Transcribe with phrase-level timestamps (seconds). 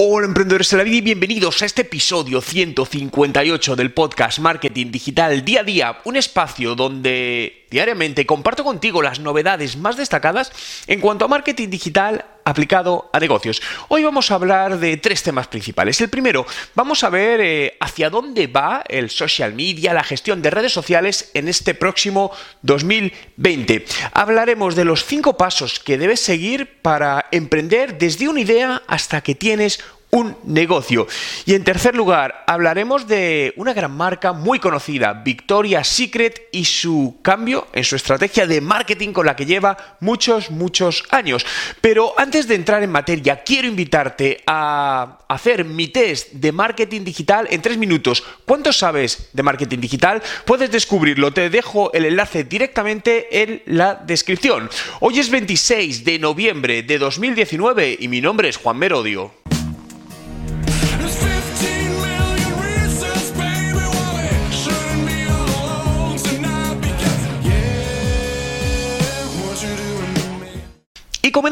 [0.00, 5.44] Hola emprendedores de la vida y bienvenidos a este episodio 158 del podcast Marketing Digital
[5.44, 10.52] Día a Día, un espacio donde diariamente comparto contigo las novedades más destacadas
[10.86, 13.62] en cuanto a marketing digital aplicado a negocios.
[13.88, 16.00] Hoy vamos a hablar de tres temas principales.
[16.00, 20.50] El primero, vamos a ver eh, hacia dónde va el social media, la gestión de
[20.50, 22.30] redes sociales en este próximo
[22.62, 23.84] 2020.
[24.12, 29.34] Hablaremos de los cinco pasos que debes seguir para emprender desde una idea hasta que
[29.34, 29.80] tienes
[30.10, 31.06] un negocio.
[31.44, 37.18] Y en tercer lugar, hablaremos de una gran marca muy conocida, Victoria's Secret, y su
[37.22, 41.44] cambio en su estrategia de marketing con la que lleva muchos, muchos años.
[41.80, 47.46] Pero antes de entrar en materia, quiero invitarte a hacer mi test de marketing digital
[47.50, 48.24] en tres minutos.
[48.46, 50.22] ¿Cuánto sabes de marketing digital?
[50.44, 51.32] Puedes descubrirlo.
[51.32, 54.70] Te dejo el enlace directamente en la descripción.
[55.00, 59.32] Hoy es 26 de noviembre de 2019 y mi nombre es Juan Merodio.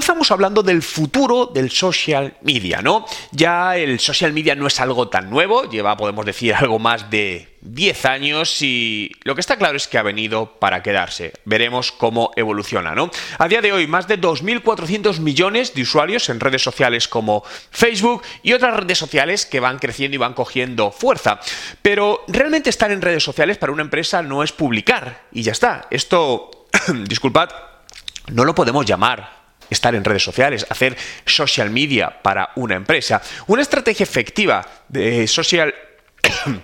[0.07, 3.05] Comenzamos hablando del futuro del social media, ¿no?
[3.33, 7.57] Ya el social media no es algo tan nuevo, lleva, podemos decir, algo más de
[7.63, 11.33] 10 años y lo que está claro es que ha venido para quedarse.
[11.45, 13.11] Veremos cómo evoluciona, ¿no?
[13.37, 18.23] A día de hoy, más de 2.400 millones de usuarios en redes sociales como Facebook
[18.45, 21.41] y otras redes sociales que van creciendo y van cogiendo fuerza.
[21.83, 25.89] Pero realmente estar en redes sociales para una empresa no es publicar y ya está.
[25.91, 26.69] Esto,
[27.09, 27.49] disculpad,
[28.29, 33.21] no lo podemos llamar estar en redes sociales, hacer social media para una empresa.
[33.47, 35.75] Una estrategia efectiva de social...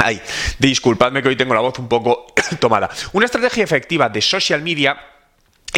[0.00, 0.20] Ay,
[0.60, 2.88] disculpadme que hoy tengo la voz un poco tomada.
[3.12, 4.96] Una estrategia efectiva de social media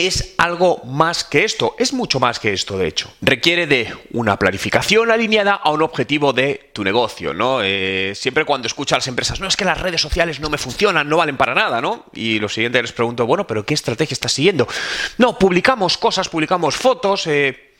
[0.06, 3.12] es algo más que esto, es mucho más que esto, de hecho.
[3.20, 7.60] Requiere de una planificación alineada a un objetivo de tu negocio, ¿no?
[7.62, 10.58] Eh, siempre cuando escucho a las empresas, no, es que las redes sociales no me
[10.58, 12.06] funcionan, no valen para nada, ¿no?
[12.12, 14.66] Y lo siguiente les pregunto, bueno, pero ¿qué estrategia estás siguiendo?
[15.18, 17.70] No, publicamos cosas, publicamos fotos, eh,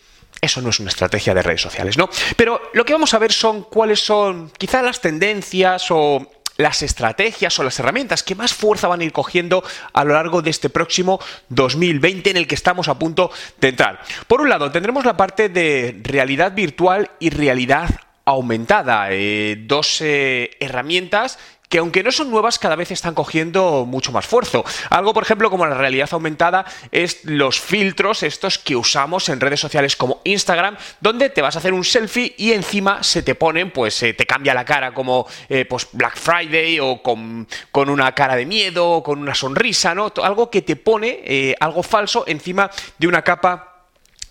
[0.40, 2.08] eso no es una estrategia de redes sociales, ¿no?
[2.36, 6.30] Pero lo que vamos a ver son cuáles son quizá las tendencias o
[6.60, 10.42] las estrategias o las herramientas que más fuerza van a ir cogiendo a lo largo
[10.42, 14.00] de este próximo 2020 en el que estamos a punto de entrar.
[14.26, 17.88] Por un lado, tendremos la parte de realidad virtual y realidad
[18.24, 21.38] aumentada, eh, dos eh, herramientas
[21.70, 24.58] que aunque no son nuevas, cada vez están cogiendo mucho más fuerza.
[24.90, 29.60] Algo, por ejemplo, como la realidad aumentada, es los filtros estos que usamos en redes
[29.60, 33.70] sociales como Instagram, donde te vas a hacer un selfie y encima se te ponen,
[33.70, 38.12] pues eh, te cambia la cara como eh, pues Black Friday o con, con una
[38.16, 40.12] cara de miedo o con una sonrisa, ¿no?
[40.24, 43.69] Algo que te pone eh, algo falso encima de una capa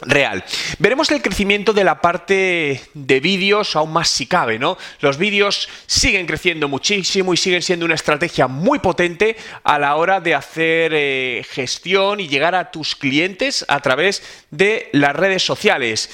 [0.01, 0.43] real.
[0.77, 4.77] Veremos el crecimiento de la parte de vídeos aún más si cabe, ¿no?
[5.01, 10.19] Los vídeos siguen creciendo muchísimo y siguen siendo una estrategia muy potente a la hora
[10.19, 16.09] de hacer eh, gestión y llegar a tus clientes a través de las redes sociales.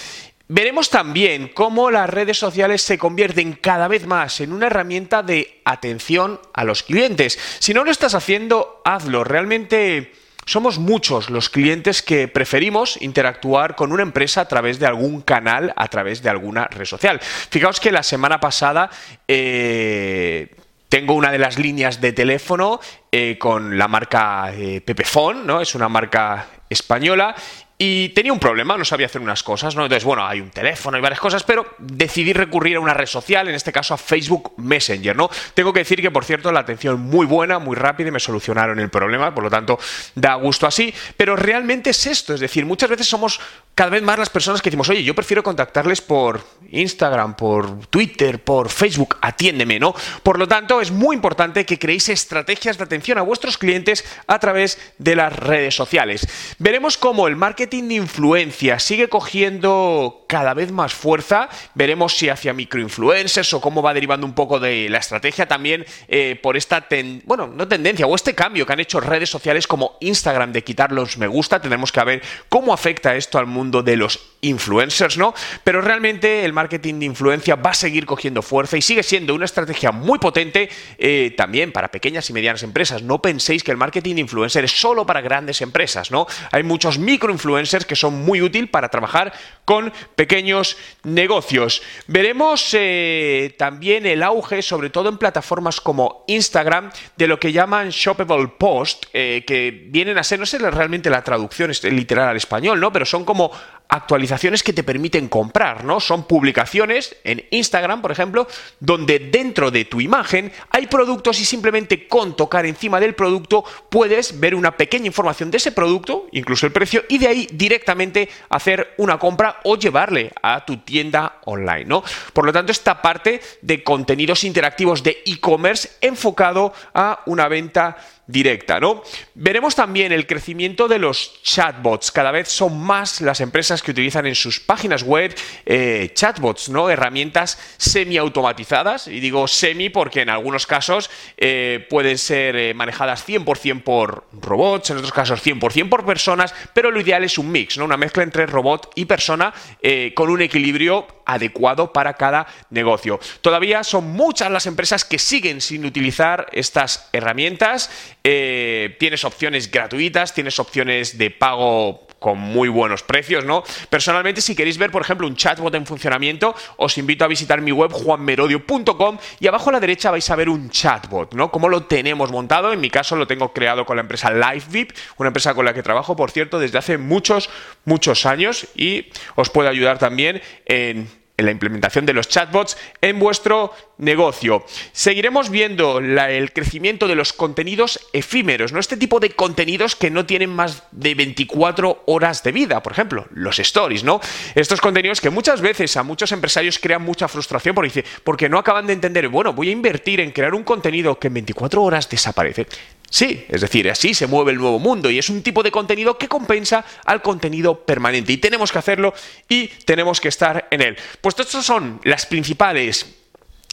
[0.47, 5.61] Veremos también cómo las redes sociales se convierten cada vez más en una herramienta de
[5.65, 7.39] atención a los clientes.
[7.57, 9.23] Si no lo estás haciendo, hazlo.
[9.23, 10.13] Realmente
[10.45, 15.73] somos muchos los clientes que preferimos interactuar con una empresa a través de algún canal,
[15.75, 17.19] a través de alguna red social.
[17.21, 18.89] Fijaos que la semana pasada
[19.27, 20.55] eh,
[20.87, 22.79] tengo una de las líneas de teléfono
[23.11, 25.61] eh, con la marca eh, Pepefone, ¿no?
[25.61, 27.35] Es una marca española
[27.77, 29.83] y tenía un problema, no sabía hacer unas cosas, ¿no?
[29.83, 33.49] Entonces, bueno, hay un teléfono y varias cosas, pero decidí recurrir a una red social,
[33.49, 35.29] en este caso a Facebook Messenger, ¿no?
[35.53, 38.79] Tengo que decir que, por cierto, la atención muy buena, muy rápida y me solucionaron
[38.79, 39.77] el problema, por lo tanto,
[40.15, 43.41] da gusto así, pero realmente es esto, es decir, muchas veces somos
[43.73, 46.41] cada vez más las personas que decimos, oye, yo prefiero contactarles por
[46.71, 49.93] Instagram, por Twitter, por Facebook, atiéndeme, ¿no?
[50.23, 54.39] Por lo tanto, es muy importante que creéis estrategias de atención a vuestros clientes a
[54.39, 56.25] través de las redes sociales.
[56.57, 61.49] Veremos cómo el marketing de influencia sigue cogiendo cada vez más fuerza.
[61.73, 66.39] Veremos si hacia microinfluencers o cómo va derivando un poco de la estrategia también eh,
[66.41, 66.87] por esta,
[67.25, 70.91] bueno, no tendencia, o este cambio que han hecho redes sociales como Instagram de quitar
[70.91, 71.59] los me gusta.
[71.59, 75.33] Tendremos que ver cómo afecta esto al mundo de los influencers, ¿no?
[75.63, 79.45] Pero realmente el marketing de influencia va a seguir cogiendo fuerza y sigue siendo una
[79.45, 83.01] estrategia muy potente eh, también para pequeñas y medianas empresas.
[83.01, 86.27] No penséis que el marketing de influencer es solo para grandes empresas, ¿no?
[86.51, 89.33] Hay muchos microinfluencers que son muy útil para trabajar
[89.65, 89.91] con
[90.25, 91.83] pequeños negocios.
[92.07, 97.89] Veremos eh, también el auge, sobre todo en plataformas como Instagram, de lo que llaman
[97.89, 102.79] shoppable post, eh, que vienen a ser, no sé realmente la traducción literal al español,
[102.79, 102.91] ¿no?
[102.91, 103.51] Pero son como
[103.89, 105.99] actualizaciones que te permiten comprar, ¿no?
[105.99, 108.47] Son publicaciones en Instagram, por ejemplo,
[108.79, 114.39] donde dentro de tu imagen hay productos y simplemente con tocar encima del producto puedes
[114.39, 118.93] ver una pequeña información de ese producto, incluso el precio, y de ahí directamente hacer
[118.97, 122.03] una compra o llevarle a tu tienda online, ¿no?
[122.33, 127.97] Por lo tanto, esta parte de contenidos interactivos de e-commerce enfocado a una venta
[128.27, 129.03] directa, ¿no?
[129.33, 132.11] Veremos también el crecimiento de los chatbots.
[132.11, 135.35] Cada vez son más las empresas que utilizan en sus páginas web
[135.65, 136.89] eh, chatbots, ¿no?
[136.89, 139.07] Herramientas semiautomatizadas.
[139.07, 144.89] Y digo semi porque en algunos casos eh, pueden ser eh, manejadas 100% por robots,
[144.89, 147.85] en otros casos 100% por personas, pero lo ideal es un mix, ¿no?
[147.85, 153.19] Una mezcla entre robot y persona eh, con un equilibrio adecuado para cada negocio.
[153.41, 157.89] Todavía son muchas las empresas que siguen sin utilizar estas herramientas.
[158.27, 163.63] Eh, tienes opciones gratuitas, tienes opciones de pago con muy buenos precios, ¿no?
[163.87, 167.71] Personalmente, si queréis ver, por ejemplo, un chatbot en funcionamiento, os invito a visitar mi
[167.71, 171.51] web juanmerodio.com y abajo a la derecha vais a ver un chatbot, ¿no?
[171.51, 172.73] Cómo lo tenemos montado.
[172.73, 175.83] En mi caso lo tengo creado con la empresa LiveVip, una empresa con la que
[175.83, 177.51] trabajo, por cierto, desde hace muchos,
[177.83, 183.19] muchos años y os puede ayudar también en en la implementación de los chatbots en
[183.19, 184.65] vuestro negocio.
[184.91, 188.79] Seguiremos viendo el crecimiento de los contenidos efímeros, ¿no?
[188.79, 193.27] Este tipo de contenidos que no tienen más de 24 horas de vida, por ejemplo,
[193.31, 194.21] los stories, ¿no?
[194.55, 198.87] Estos contenidos que muchas veces a muchos empresarios crean mucha frustración porque, porque no acaban
[198.87, 202.67] de entender, bueno, voy a invertir en crear un contenido que en 24 horas desaparece.
[203.15, 206.17] Sí, es decir, así se mueve el nuevo mundo y es un tipo de contenido
[206.17, 209.13] que compensa al contenido permanente y tenemos que hacerlo
[209.47, 210.97] y tenemos que estar en él.
[211.21, 213.05] Pues estas son las principales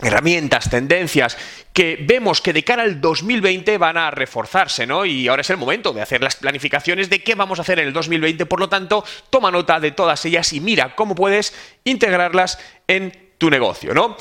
[0.00, 1.36] herramientas, tendencias
[1.72, 5.04] que vemos que de cara al 2020 van a reforzarse, ¿no?
[5.04, 7.88] Y ahora es el momento de hacer las planificaciones de qué vamos a hacer en
[7.88, 11.52] el 2020, por lo tanto, toma nota de todas ellas y mira cómo puedes
[11.82, 14.16] integrarlas en tu negocio, ¿no?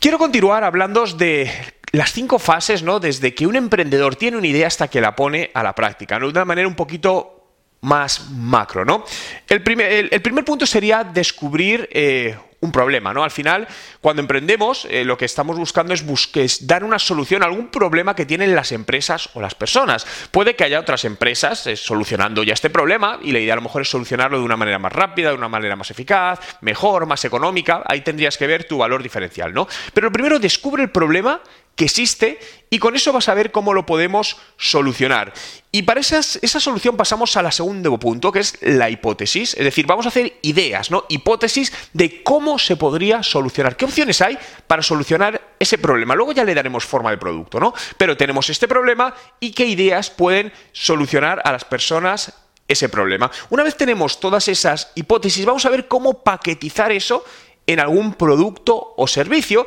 [0.00, 1.48] Quiero continuar hablando de
[1.92, 3.00] las cinco fases, ¿no?
[3.00, 6.26] Desde que un emprendedor tiene una idea hasta que la pone a la práctica, ¿no?
[6.26, 7.38] De una manera un poquito
[7.82, 9.04] más macro, ¿no?
[9.48, 13.24] El primer, el- primer punto sería descubrir eh, un problema, ¿no?
[13.24, 13.66] Al final,
[14.00, 17.72] cuando emprendemos, eh, lo que estamos buscando es, bus- es dar una solución a algún
[17.72, 20.06] problema que tienen las empresas o las personas.
[20.30, 23.62] Puede que haya otras empresas eh, solucionando ya este problema y la idea a lo
[23.62, 27.24] mejor es solucionarlo de una manera más rápida, de una manera más eficaz, mejor, más
[27.24, 27.82] económica.
[27.86, 29.66] Ahí tendrías que ver tu valor diferencial, ¿no?
[29.92, 31.40] Pero primero, descubre el problema
[31.74, 32.38] que existe
[32.68, 35.32] y con eso vas a ver cómo lo podemos solucionar.
[35.70, 39.54] Y para esa solución pasamos al segundo punto, que es la hipótesis.
[39.54, 41.04] Es decir, vamos a hacer ideas, ¿no?
[41.08, 43.76] Hipótesis de cómo se podría solucionar.
[43.76, 46.14] ¿Qué opciones hay para solucionar ese problema?
[46.14, 47.74] Luego ya le daremos forma de producto, ¿no?
[47.96, 52.34] Pero tenemos este problema y qué ideas pueden solucionar a las personas
[52.68, 53.30] ese problema.
[53.50, 57.24] Una vez tenemos todas esas hipótesis, vamos a ver cómo paquetizar eso
[57.66, 59.66] en algún producto o servicio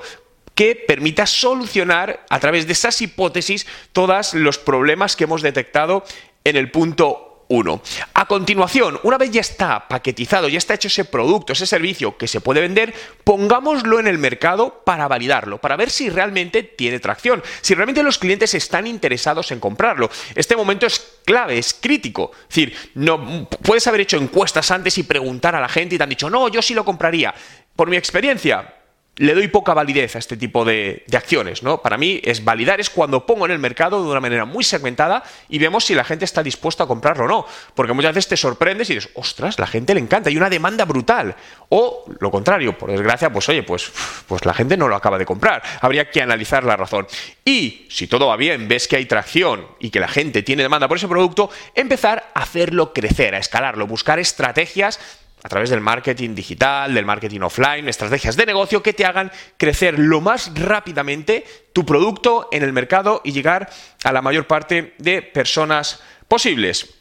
[0.56, 6.04] que permita solucionar a través de esas hipótesis todos los problemas que hemos detectado
[6.44, 7.82] en el punto 1.
[8.14, 12.28] A continuación, una vez ya está paquetizado, ya está hecho ese producto, ese servicio que
[12.28, 12.94] se puede vender,
[13.24, 18.18] pongámoslo en el mercado para validarlo, para ver si realmente tiene tracción, si realmente los
[18.18, 20.10] clientes están interesados en comprarlo.
[20.34, 22.32] Este momento es clave, es crítico.
[22.34, 26.04] Es decir, no puedes haber hecho encuestas antes y preguntar a la gente y te
[26.04, 27.34] han dicho, "No, yo sí lo compraría."
[27.76, 28.75] Por mi experiencia,
[29.18, 31.82] le doy poca validez a este tipo de, acciones, ¿no?
[31.82, 35.24] Para mí es validar es cuando pongo en el mercado de una manera muy segmentada
[35.48, 37.46] y vemos si la gente está dispuesta a comprarlo o no.
[37.74, 40.84] Porque muchas veces te sorprendes y dices, ostras, la gente le encanta, hay una demanda
[40.84, 41.36] brutal.
[41.70, 43.90] O lo contrario, por desgracia, pues oye, pues,
[44.28, 45.64] pues la gente no lo acaba de comprar.
[45.80, 47.08] Habría que analizar la razón.
[47.46, 50.90] Y si todo va bien, ves que hay tracción y que la gente tiene demanda
[50.90, 55.00] por ese producto, empezar a hacerlo crecer, a escalarlo, buscar estrategias
[55.46, 60.00] a través del marketing digital, del marketing offline, estrategias de negocio que te hagan crecer
[60.00, 63.70] lo más rápidamente tu producto en el mercado y llegar
[64.04, 66.96] a la mayor parte de personas posibles.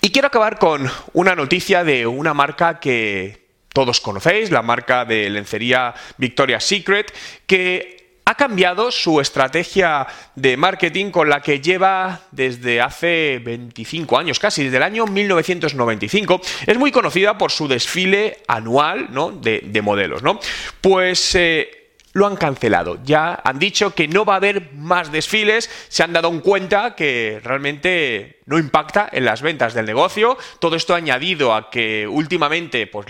[0.00, 5.30] Y quiero acabar con una noticia de una marca que todos conocéis, la marca de
[5.30, 7.14] lencería Victoria's Secret,
[7.46, 14.38] que ha cambiado su estrategia de marketing con la que lleva desde hace 25 años,
[14.38, 16.40] casi desde el año 1995.
[16.66, 19.30] Es muy conocida por su desfile anual ¿no?
[19.30, 20.22] de, de, modelos.
[20.22, 20.40] ¿no?
[20.80, 21.83] Pues eh,
[22.14, 22.98] lo han cancelado.
[23.04, 27.40] Ya han dicho que no va a haber más desfiles, se han dado cuenta que
[27.44, 30.38] realmente no impacta en las ventas del negocio.
[30.60, 33.06] Todo esto añadido a que últimamente pues,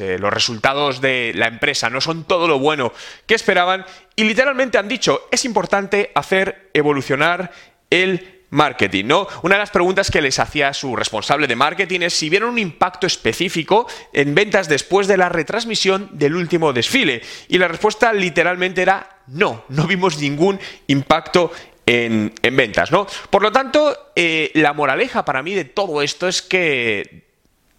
[0.00, 2.92] eh, los resultados de la empresa no son todo lo bueno
[3.26, 3.86] que esperaban
[4.16, 7.52] y literalmente han dicho es importante hacer evolucionar
[7.90, 9.28] el marketing, ¿no?
[9.42, 12.58] Una de las preguntas que les hacía su responsable de marketing es si vieron un
[12.58, 17.22] impacto específico en ventas después de la retransmisión del último desfile.
[17.48, 21.52] Y la respuesta literalmente era no, no vimos ningún impacto
[21.84, 23.06] en, en ventas, ¿no?
[23.30, 27.28] Por lo tanto, eh, la moraleja para mí de todo esto es que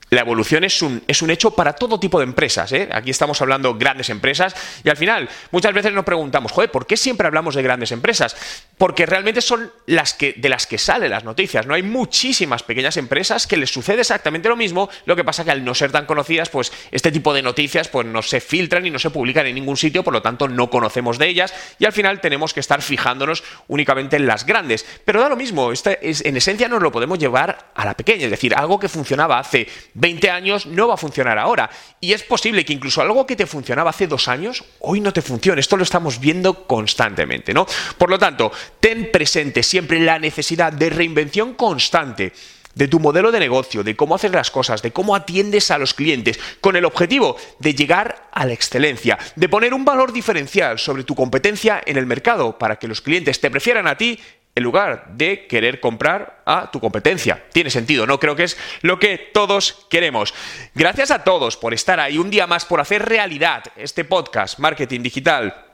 [0.10, 2.72] la evolución es un, es un, hecho para todo tipo de empresas.
[2.72, 2.90] ¿eh?
[2.92, 6.88] Aquí estamos hablando de grandes empresas y al final muchas veces nos preguntamos, joder, ¿por
[6.88, 8.36] qué siempre hablamos de grandes empresas?
[8.80, 11.68] Porque realmente son las que, de las que salen las noticias.
[11.68, 14.90] No hay muchísimas pequeñas empresas que les sucede exactamente lo mismo.
[15.04, 18.08] Lo que pasa que al no ser tan conocidas, pues este tipo de noticias pues,
[18.08, 21.18] no se filtran y no se publican en ningún sitio, por lo tanto no conocemos
[21.18, 24.86] de ellas y al final tenemos que estar fijándonos únicamente en las grandes.
[25.04, 28.56] Pero da lo mismo, en esencia nos lo podemos llevar a la pequeña, es decir,
[28.56, 31.70] algo que funcionaba hace 20 años no va a funcionar ahora.
[32.00, 35.22] Y es posible que incluso algo que te funcionaba hace dos años, hoy no te
[35.22, 35.60] funcione.
[35.60, 37.68] Esto lo estamos viendo constantemente, ¿no?
[37.98, 42.34] Por lo tanto, ten presente siempre la necesidad de reinvención constante
[42.76, 45.94] de tu modelo de negocio, de cómo haces las cosas, de cómo atiendes a los
[45.94, 51.04] clientes, con el objetivo de llegar a la excelencia, de poner un valor diferencial sobre
[51.04, 54.20] tu competencia en el mercado para que los clientes te prefieran a ti
[54.56, 57.44] en lugar de querer comprar a tu competencia.
[57.52, 58.20] Tiene sentido, ¿no?
[58.20, 60.34] Creo que es lo que todos queremos.
[60.74, 65.02] Gracias a todos por estar ahí un día más, por hacer realidad este podcast Marketing
[65.02, 65.69] Digital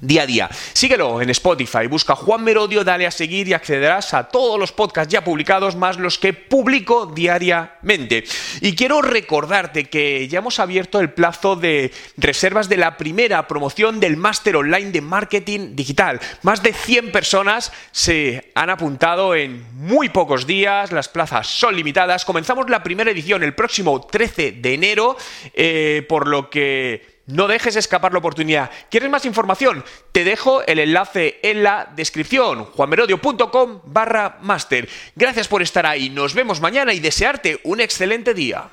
[0.00, 0.50] día a día.
[0.72, 5.12] Síguelo en Spotify, busca Juan Merodio, dale a seguir y accederás a todos los podcasts
[5.12, 8.24] ya publicados, más los que publico diariamente.
[8.60, 14.00] Y quiero recordarte que ya hemos abierto el plazo de reservas de la primera promoción
[14.00, 16.20] del máster online de marketing digital.
[16.42, 22.24] Más de 100 personas se han apuntado en muy pocos días, las plazas son limitadas.
[22.24, 25.16] Comenzamos la primera edición el próximo 13 de enero,
[25.54, 28.70] eh, por lo que no dejes escapar la oportunidad.
[28.90, 29.84] ¿Quieres más información?
[30.12, 34.88] Te dejo el enlace en la descripción, juanmerodio.com barra master.
[35.14, 38.68] Gracias por estar ahí, nos vemos mañana y desearte un excelente día.